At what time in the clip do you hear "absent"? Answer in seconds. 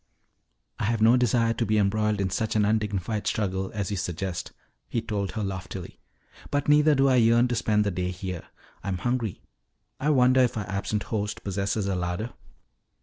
10.67-11.03